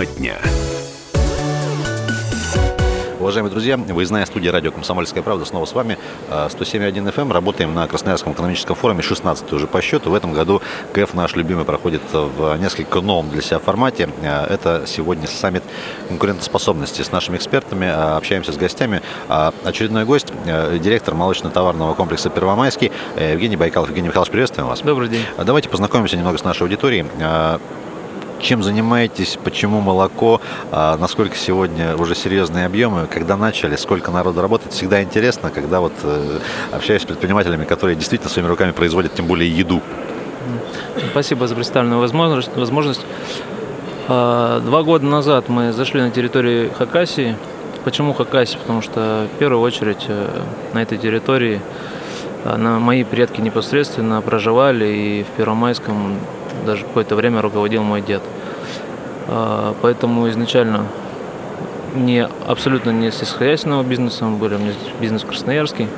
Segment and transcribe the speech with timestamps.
[0.00, 0.38] Тема дня.
[3.18, 5.98] Уважаемые друзья, выездная студия радио «Комсомольская правда» снова с вами.
[6.30, 7.20] 107.1 FM.
[7.20, 7.32] Эм.
[7.32, 10.10] Работаем на Красноярском экономическом форуме, 16 уже по счету.
[10.10, 10.62] В этом году
[10.94, 14.08] КФ наш любимый проходит в несколько новом для себя формате.
[14.22, 15.64] Это сегодня саммит
[16.08, 17.02] конкурентоспособности.
[17.02, 19.02] С нашими экспертами общаемся с гостями.
[19.28, 23.90] Очередной гость, директор молочно-товарного комплекса «Первомайский» Евгений Байкалов.
[23.90, 24.80] Евгений Михайлович, приветствуем вас.
[24.80, 25.26] Добрый день.
[25.36, 27.04] Давайте познакомимся немного с нашей аудиторией
[28.40, 30.40] чем занимаетесь, почему молоко,
[30.72, 34.72] а насколько сегодня уже серьезные объемы, когда начали, сколько народу работает.
[34.72, 36.38] Всегда интересно, когда вот э,
[36.72, 39.80] общаюсь с предпринимателями, которые действительно своими руками производят, тем более еду.
[41.10, 42.56] Спасибо за представленную возможность.
[42.56, 43.04] возможность.
[44.08, 47.36] А, два года назад мы зашли на территорию Хакасии.
[47.84, 48.58] Почему Хакасия?
[48.58, 51.60] Потому что в первую очередь э, на этой территории
[52.44, 56.18] э, на мои предки непосредственно проживали и в Первомайском
[56.64, 58.22] даже какое-то время руководил мой дед.
[59.28, 60.86] А, поэтому изначально
[61.94, 65.88] не, абсолютно не сельскохозяйственного бизнеса мы были, у меня бизнес красноярский,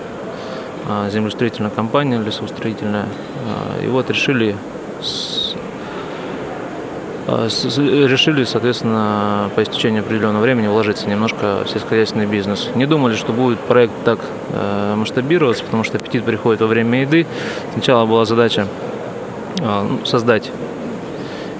[0.88, 3.06] а, землестроительная компания, лесостроительная.
[3.46, 4.56] А, и вот решили
[7.26, 12.68] решили, соответственно, по истечении определенного времени вложиться немножко в сельскохозяйственный бизнес.
[12.74, 14.18] Не думали, что будет проект так
[14.50, 17.26] э, масштабироваться, потому что аппетит приходит во время еды.
[17.74, 18.66] Сначала была задача
[20.04, 20.50] создать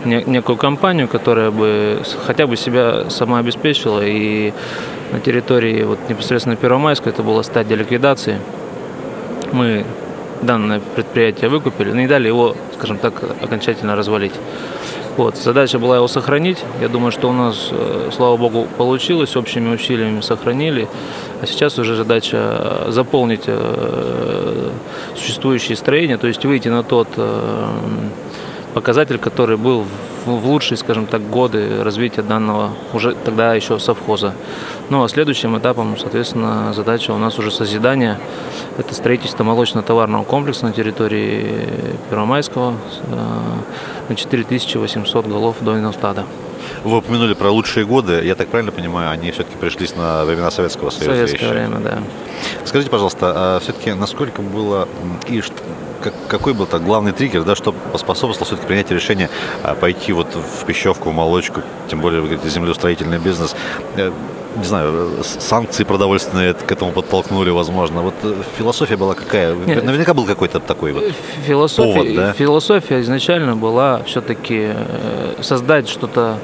[0.04, 4.52] некую компанию, которая бы хотя бы себя сама обеспечила и
[5.12, 8.38] на территории вот непосредственно Первомайска это была стадия ликвидации.
[9.52, 9.84] Мы
[10.40, 14.32] данное предприятие выкупили, не дали его, скажем так, окончательно развалить.
[15.16, 16.64] Вот, задача была его сохранить.
[16.80, 20.88] Я думаю, что у нас, э, слава богу, получилось, общими усилиями сохранили.
[21.42, 24.70] А сейчас уже задача заполнить э,
[25.16, 27.68] существующие строения, то есть выйти на тот э,
[28.74, 29.84] показатель, который был
[30.26, 34.34] в лучшие, скажем так, годы развития данного уже тогда еще совхоза.
[34.88, 38.18] Ну а следующим этапом, соответственно, задача у нас уже созидание.
[38.78, 41.68] Это строительство молочно-товарного комплекса на территории
[42.08, 42.74] Первомайского
[44.08, 46.24] на 4800 голов дойного стада.
[46.84, 48.22] Вы упомянули про лучшие годы.
[48.24, 51.14] Я так правильно понимаю, они все-таки пришлись на времена Советского Союза?
[51.14, 51.48] Советское еще.
[51.48, 51.98] время, да.
[52.64, 54.88] Скажите, пожалуйста, а все-таки насколько было
[55.28, 55.42] и
[56.02, 59.30] как, какой был так главный триггер, да, что поспособствовало все-таки принятию решения
[59.62, 63.54] а, пойти вот в пищевку, в молочку, тем более, вы говорите, землеустроительный бизнес?
[63.96, 64.10] Э,
[64.56, 68.02] не знаю, санкции продовольственные к этому подтолкнули, возможно.
[68.02, 69.54] Вот э, философия была какая?
[69.54, 71.04] Нет, Наверняка был какой-то такой вот
[71.46, 72.32] философия, повод, да?
[72.32, 76.38] Философия изначально была все-таки э, создать что-то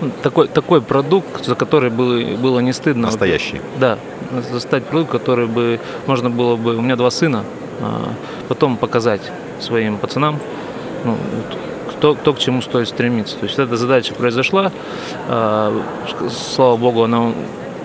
[0.00, 3.06] ну, такой, такой продукт, за который было, было не стыдно.
[3.06, 3.60] Настоящий.
[3.78, 3.98] Да,
[4.50, 6.76] создать продукт, который бы можно было бы...
[6.76, 7.44] У меня два сына,
[8.48, 9.22] потом показать
[9.60, 10.38] своим пацанам,
[11.04, 11.16] ну,
[11.90, 13.36] кто, кто к чему стоит стремиться.
[13.36, 14.72] То есть эта задача произошла,
[15.28, 15.74] а,
[16.30, 17.32] слава богу, она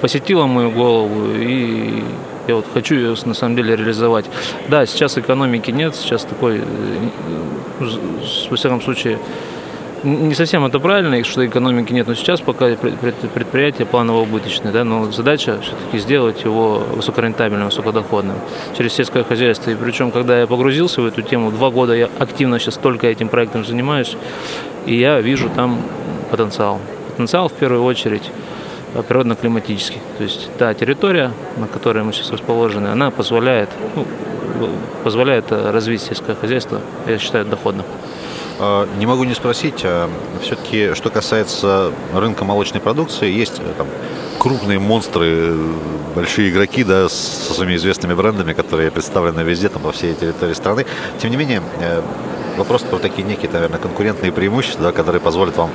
[0.01, 2.03] посетила мою голову, и
[2.47, 4.25] я вот хочу ее на самом деле реализовать.
[4.67, 7.87] Да, сейчас экономики нет, сейчас такой, э,
[8.49, 9.17] во всяком случае,
[10.03, 15.59] не совсем это правильно, что экономики нет, но сейчас пока предприятие планово-убыточное, да, но задача
[15.61, 18.35] все-таки сделать его высокорентабельным, высокодоходным
[18.77, 19.71] через сельское хозяйство.
[19.71, 23.29] И причем, когда я погрузился в эту тему, два года я активно сейчас только этим
[23.29, 24.17] проектом занимаюсь,
[24.85, 25.81] и я вижу там
[26.31, 26.79] потенциал.
[27.11, 28.29] Потенциал в первую очередь
[29.07, 30.01] природно-климатический.
[30.17, 34.05] То есть та территория, на которой мы сейчас расположены, она позволяет, ну,
[35.03, 37.85] позволяет развить сельское хозяйство, я считаю, доходным.
[38.59, 40.09] А, не могу не спросить, а
[40.41, 43.87] все-таки, что касается рынка молочной продукции, есть э, там
[44.39, 45.55] крупные монстры,
[46.15, 50.85] большие игроки, да, со своими известными брендами, которые представлены везде, там, по всей территории страны.
[51.19, 52.01] Тем не менее, э,
[52.57, 55.71] вопрос про такие некие, наверное, конкурентные преимущества, да, которые позволят вам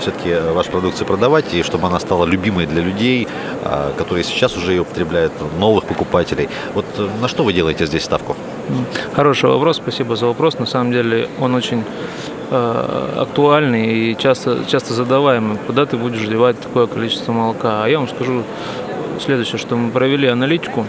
[0.00, 3.28] все-таки э, вашу продукцию продавать, и чтобы она стала любимой для людей,
[3.64, 6.48] а, которые сейчас уже ее употребляют, новых покупателей.
[6.74, 8.36] Вот э, на что вы делаете здесь ставку?
[9.14, 10.58] Хороший вопрос, спасибо за вопрос.
[10.58, 11.84] На самом деле он очень
[12.50, 15.58] э, актуальный и часто, часто задаваемый.
[15.66, 17.84] Куда ты будешь девать такое количество молока?
[17.84, 18.42] А я вам скажу
[19.20, 20.86] следующее, что мы провели аналитику.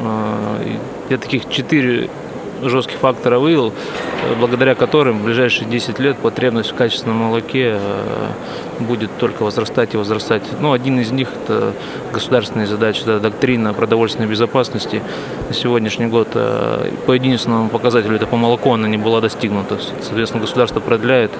[0.00, 0.76] Э,
[1.10, 2.08] я таких четыре
[2.68, 3.72] жестких фактора вывел,
[4.38, 8.28] благодаря которым в ближайшие 10 лет потребность в качественном молоке э,
[8.80, 10.42] будет только возрастать и возрастать.
[10.60, 11.72] Ну, один из них– это
[12.12, 15.02] государственные задачи, да, доктрина продовольственной безопасности.
[15.48, 19.78] На сегодняшний год э, по единственному показателю, это по молоку, она не была достигнута.
[20.00, 21.32] Соответственно, государство продляет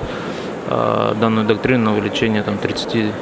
[0.69, 3.13] э, данную доктрину на увеличение там, 33,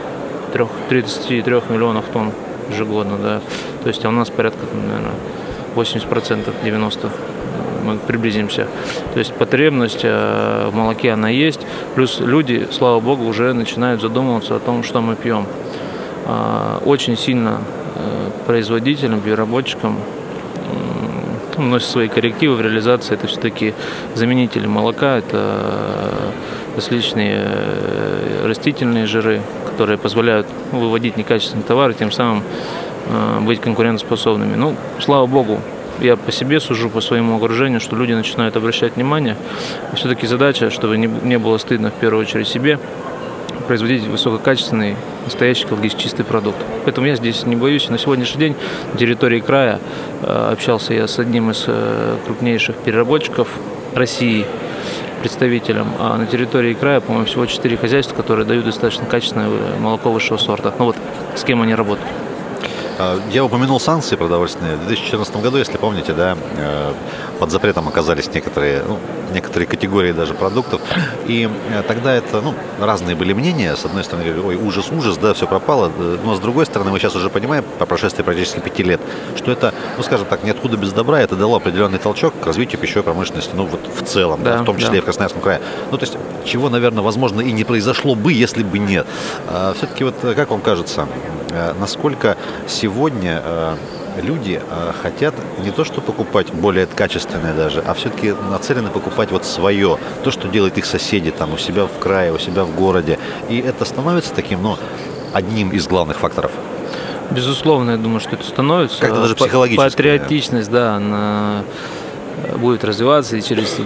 [0.89, 2.33] 33 миллионов тонн
[2.71, 3.19] ежегодно.
[3.19, 3.41] Да.
[3.83, 5.15] То есть а у нас порядка, наверное,
[5.75, 7.11] 80%, 90%
[7.85, 8.67] мы приблизимся.
[9.13, 11.61] То есть потребность в молоке она есть,
[11.95, 15.47] плюс люди, слава богу, уже начинают задумываться о том, что мы пьем.
[16.85, 17.59] Очень сильно
[18.47, 19.97] производителям, переработчикам
[21.61, 23.15] вносят свои коррективы в реализации.
[23.15, 23.75] Это все-таки
[24.15, 26.33] заменители молока, это
[26.77, 32.43] различные э, растительные жиры, которые позволяют выводить некачественные товары, тем самым
[33.07, 34.57] э, быть конкурентоспособными.
[34.57, 35.61] Ну, слава богу,
[36.01, 39.37] я по себе сужу, по своему окружению, что люди начинают обращать внимание.
[39.95, 42.79] Все-таки задача, чтобы не было стыдно в первую очередь себе,
[43.71, 46.59] производить высококачественный, настоящий экологически чистый продукт.
[46.85, 47.89] Поэтому я здесь не боюсь.
[47.89, 48.57] На сегодняшний день
[48.93, 49.79] на территории края
[50.23, 53.49] э, общался я с одним из э, крупнейших переработчиков
[53.95, 54.45] России,
[55.21, 55.87] представителем.
[56.01, 59.49] А на территории края, по-моему, всего 4 хозяйства, которые дают достаточно качественное
[59.79, 60.75] молоко высшего сорта.
[60.79, 60.97] Ну вот
[61.37, 62.09] с кем они работают.
[63.01, 64.77] А, я упомянул санкции продовольственные.
[64.77, 66.93] В 2014 году, если помните, да, э,
[67.39, 68.99] под запретом оказались некоторые, ну,
[69.33, 70.83] некоторые категории даже продуктов.
[71.27, 73.75] И э, тогда это, ну, разные были мнения.
[73.75, 75.91] С одной стороны, ой, ужас, ужас, да, все пропало.
[76.23, 79.01] Но с другой стороны, мы сейчас уже понимаем, по прошествии практически пяти лет,
[79.35, 83.05] что это, ну, скажем так, ниоткуда без добра, это дало определенный толчок к развитию пищевой
[83.05, 84.97] промышленности, ну, вот в целом, да, да, в том числе да.
[84.99, 85.63] и в Красноярском крае.
[85.91, 89.07] Ну, то есть, чего, наверное, возможно, и не произошло бы, если бы нет.
[89.49, 91.09] А, все-таки вот, как вам кажется,
[91.51, 92.37] э, насколько
[92.69, 92.90] сегодня
[93.23, 93.77] э,
[94.23, 95.35] люди э, хотят
[95.65, 100.49] не то, что покупать более качественное даже, а все-таки нацелены покупать вот свое, то, что
[100.49, 103.19] делают их соседи там у себя в крае, у себя в городе.
[103.49, 104.79] И это становится таким, ну,
[105.33, 106.53] одним из главных факторов.
[107.31, 109.01] Безусловно, я думаю, что это становится.
[109.01, 109.91] Как-то даже психологически.
[109.91, 111.65] Патриотичность, да, она
[112.57, 113.79] будет развиваться и через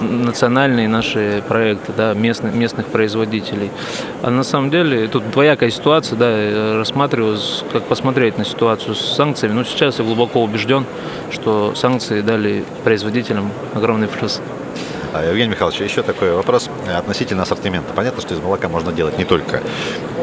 [0.00, 3.70] национальные наши проекты, да, местных, местных производителей.
[4.22, 7.38] А на самом деле тут двоякая ситуация, да, я рассматриваю,
[7.72, 9.54] как посмотреть на ситуацию с санкциями.
[9.54, 10.84] Но сейчас я глубоко убежден,
[11.30, 14.40] что санкции дали производителям огромный плюс.
[15.12, 17.92] А, Евгений Михайлович, еще такой вопрос относительно ассортимента.
[17.94, 19.60] Понятно, что из молока можно делать не только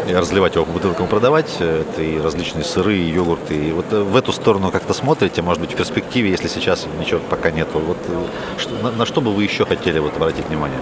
[0.10, 3.56] разливать его по бутылкам и продавать, это и различные сыры, и йогурты.
[3.56, 7.19] И вот э, в эту сторону как-то смотрите, может быть, в перспективе, если сейчас ничего
[7.30, 7.80] пока нету.
[7.80, 10.80] Вот э, на, на что бы вы еще хотели вот обратить внимание?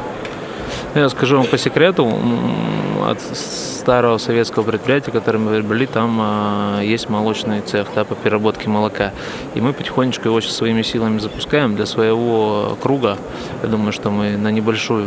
[0.95, 2.09] Я скажу вам по секрету,
[3.05, 8.69] от старого советского предприятия, которое мы приобрели, там а, есть молочный цех да, по переработке
[8.69, 9.11] молока.
[9.55, 13.17] И мы потихонечку его сейчас своими силами запускаем для своего круга.
[13.61, 15.03] Я думаю, что мы на небольшой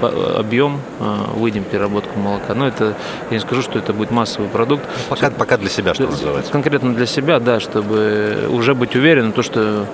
[0.00, 2.54] объем а, выйдем переработку молока.
[2.54, 2.94] Но это,
[3.30, 4.84] я не скажу, что это будет массовый продукт.
[5.08, 6.52] Пока, пока для себя, что называется.
[6.52, 9.84] Конкретно для себя, да, чтобы уже быть уверенным, то, что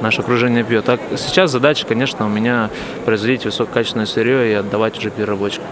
[0.00, 0.84] наше окружение пьет.
[0.84, 2.70] Так сейчас задача, конечно, у меня
[3.04, 5.66] производить высококачественное сырье и отдавать уже переработчикам.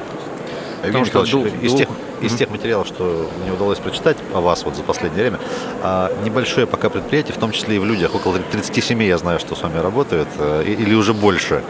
[0.84, 1.74] Евгений Потому что дух, из.
[1.74, 1.88] Тех,
[2.20, 5.38] из тех материалов, что мне удалось прочитать о вас вот за последнее время,
[5.82, 9.56] а, небольшое пока предприятие, в том числе и в людях, около 37 я знаю, что
[9.56, 11.62] с вами работают, э, или уже больше.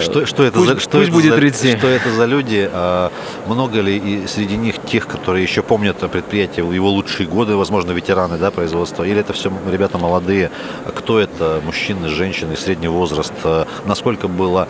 [0.00, 1.78] Что, что это пусть, за, что пусть это будет за, 30.
[1.78, 2.68] Что это за люди?
[2.72, 3.10] А,
[3.46, 8.38] много ли и среди них тех, которые еще помнят предприятие, его лучшие годы, возможно, ветераны
[8.38, 9.04] да, производства?
[9.04, 10.50] Или это все ребята молодые?
[10.94, 11.60] Кто это?
[11.64, 13.32] Мужчины, женщины, средний возраст?
[13.44, 14.66] А, насколько было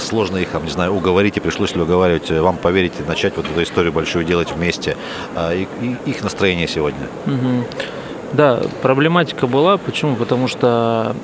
[0.00, 3.62] сложно их, не знаю, уговорить, и пришлось ли уговаривать вам поверить и начать вот эту
[3.62, 4.96] историю большую делать вместе.
[5.36, 7.06] И, и их настроение сегодня.
[7.26, 7.64] Угу.
[8.32, 9.78] Да, проблематика была.
[9.78, 10.16] Почему?
[10.16, 11.14] Потому что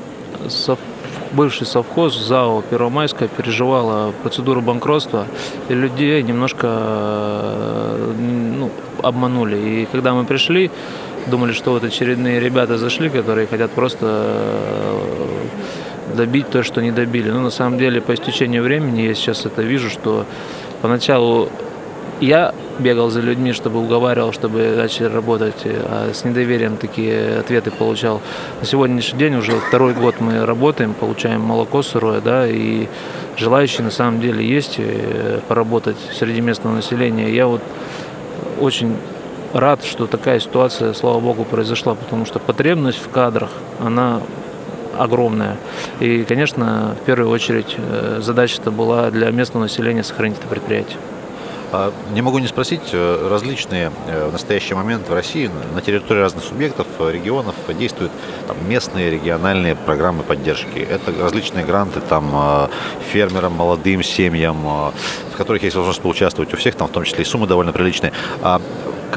[1.32, 5.26] бывший совхоз ЗАО Первомайская переживала процедуру банкротства,
[5.68, 8.14] и людей немножко э,
[8.58, 8.70] ну,
[9.02, 9.56] обманули.
[9.56, 10.70] И когда мы пришли,
[11.26, 17.30] думали, что вот очередные ребята зашли, которые хотят просто э, добить то, что не добили.
[17.30, 20.26] Но на самом деле по истечению времени я сейчас это вижу, что
[20.82, 21.48] поначалу
[22.22, 28.20] я бегал за людьми, чтобы уговаривал, чтобы начали работать, а с недоверием такие ответы получал.
[28.60, 32.86] На сегодняшний день уже второй год мы работаем, получаем молоко сырое, да, и
[33.36, 37.28] желающие на самом деле есть э, поработать среди местного населения.
[37.34, 37.60] Я вот
[38.60, 38.96] очень
[39.52, 43.50] рад, что такая ситуация, слава богу, произошла, потому что потребность в кадрах,
[43.80, 44.20] она
[44.96, 45.56] огромная.
[45.98, 50.98] И, конечно, в первую очередь э, задача-то была для местного населения сохранить это предприятие.
[51.74, 56.20] А, не могу не спросить, э, различные э, в настоящий момент в России на территории
[56.20, 58.12] разных субъектов, э, регионов действуют
[58.46, 60.78] там, местные региональные программы поддержки.
[60.78, 62.68] Это различные гранты там,
[63.10, 67.24] фермерам, молодым семьям, в которых есть возможность поучаствовать у всех, там в том числе и
[67.24, 68.12] суммы довольно приличные.
[68.42, 68.60] А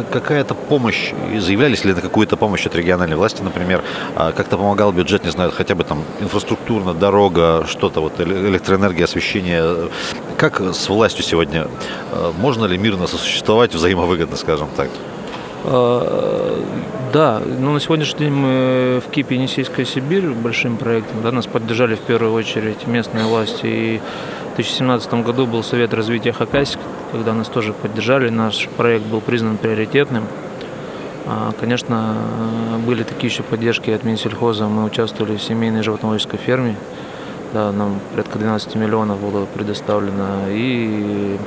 [0.03, 3.83] какая-то помощь, заявлялись ли на какую-то помощь от региональной власти, например,
[4.15, 9.89] а, как-то помогал бюджет, не знаю, хотя бы там инфраструктурно, дорога, что-то, вот электроэнергия, освещение.
[10.37, 11.67] Как с властью сегодня?
[12.11, 14.89] А, можно ли мирно сосуществовать взаимовыгодно, скажем так?
[15.63, 16.63] А,
[17.13, 21.95] да, ну на сегодняшний день мы в КИПе Енисейская Сибирь большим проектом, да, нас поддержали
[21.95, 23.61] в первую очередь местные власти.
[23.63, 24.01] И
[24.55, 26.79] 2017 году был Совет развития Хакасик,
[27.11, 30.23] когда нас тоже поддержали, наш проект был признан приоритетным.
[31.25, 32.15] А, конечно,
[32.85, 36.75] были такие еще поддержки от Минсельхоза, мы участвовали в семейной животноводческой ферме,
[37.53, 41.37] да, нам порядка 12 миллионов было предоставлено, и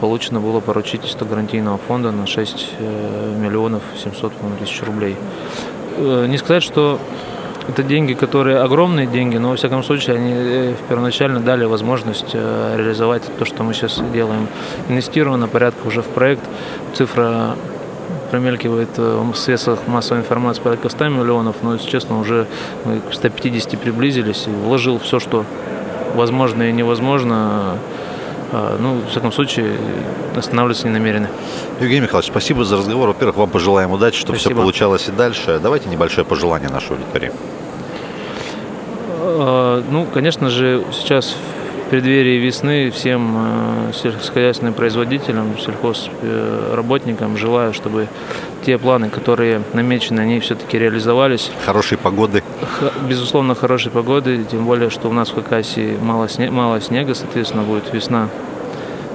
[0.00, 5.16] получено было поручительство гарантийного фонда на 6 э, миллионов 700 тысяч рублей.
[5.98, 6.98] Э, не сказать, что
[7.70, 13.22] это деньги, которые огромные деньги, но во всяком случае они э, первоначально дали возможность реализовать
[13.38, 14.48] то, что мы сейчас делаем.
[14.88, 16.42] Инвестировано порядка уже в проект.
[16.94, 17.56] Цифра
[18.30, 22.46] промелькивает в средствах массовой информации порядка 100 миллионов, но, если честно, уже
[22.84, 25.44] мы к 150 приблизились и вложил все, что
[26.14, 27.78] возможно и невозможно
[28.52, 29.76] ну, в всяком случае,
[30.36, 31.28] останавливаться не намерены.
[31.80, 33.08] Евгений Михайлович, спасибо за разговор.
[33.08, 34.54] Во-первых, вам пожелаем удачи, чтобы спасибо.
[34.54, 35.60] все получалось и дальше.
[35.62, 37.32] Давайте небольшое пожелание нашей аудитории.
[39.22, 41.36] А, ну, конечно же, сейчас
[41.86, 48.08] в преддверии весны всем э, сельскохозяйственным производителям, сельхозработникам желаю, чтобы
[48.64, 51.50] те планы, которые намечены, они все-таки реализовались.
[51.64, 52.42] Хорошей погоды.
[53.08, 57.62] Безусловно, хорошей погоды, тем более, что у нас в Хакасии мало, снега, мало снега, соответственно,
[57.62, 58.28] будет весна.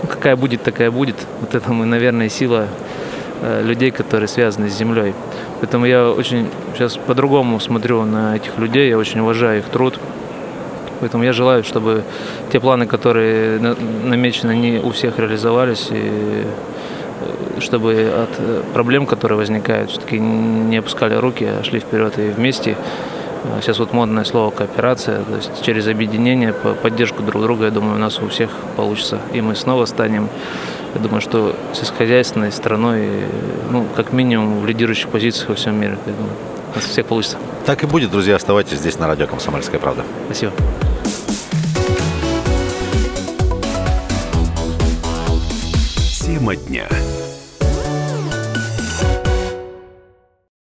[0.03, 1.15] Ну, какая будет, такая будет.
[1.41, 2.67] Вот это мы, наверное, сила
[3.41, 5.13] э, людей, которые связаны с землей.
[5.59, 9.99] Поэтому я очень сейчас по-другому смотрю на этих людей, я очень уважаю их труд.
[10.99, 12.03] Поэтому я желаю, чтобы
[12.51, 16.43] те планы, которые намечены, они у всех реализовались, и
[17.59, 22.77] чтобы от э, проблем, которые возникают, все-таки не опускали руки, а шли вперед и вместе.
[23.53, 27.95] А сейчас вот модное слово кооперация, то есть через объединение, поддержку друг друга, я думаю,
[27.95, 29.19] у нас у всех получится.
[29.33, 30.29] И мы снова станем,
[30.93, 33.09] я думаю, что сельскохозяйственной страной,
[33.71, 35.97] ну, как минимум, в лидирующих позициях во всем мире.
[36.05, 36.33] Я думаю,
[36.73, 37.37] у нас у всех получится.
[37.65, 38.35] Так и будет, друзья.
[38.35, 40.03] Оставайтесь здесь на радио «Комсомольская правда».
[40.27, 40.51] Спасибо.
[46.25, 46.87] Тема дня.